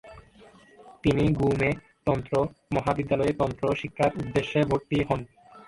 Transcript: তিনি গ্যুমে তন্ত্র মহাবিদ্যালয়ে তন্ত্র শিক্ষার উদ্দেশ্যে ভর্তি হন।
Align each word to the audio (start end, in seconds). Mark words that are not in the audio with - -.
তিনি 1.03 1.23
গ্যুমে 1.33 1.69
তন্ত্র 2.05 2.33
মহাবিদ্যালয়ে 2.75 3.33
তন্ত্র 3.33 3.63
শিক্ষার 3.81 4.11
উদ্দেশ্যে 4.21 4.59
ভর্তি 4.69 4.97
হন। 5.07 5.21